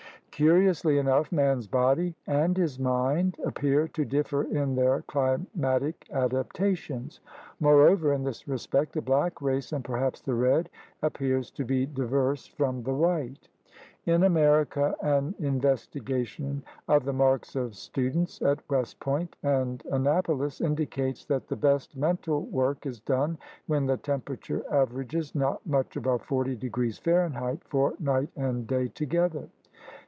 [0.33, 7.19] Curiously enough man's body and his mind ap pear to differ in their climatic adaptations.
[7.59, 10.67] More over, in this respect the black race, and perhaps the red,
[11.03, 13.49] appears to be diverse from the white.
[14.07, 21.23] In America an investigation of the marks of students at West Point and Annapolis indicates
[21.25, 23.37] that the best mental work is done
[23.67, 27.61] when the temperature averages not much above 40° F.
[27.67, 29.47] for night and day together.